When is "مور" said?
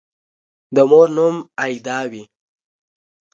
0.89-1.07